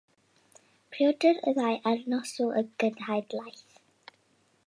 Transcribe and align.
Priodwyd 0.95 1.41
y 1.51 1.53
ddau 1.57 1.77
ar 1.91 2.01
noswyl 2.13 2.57
y 2.61 2.65
genhadaeth. 2.85 3.79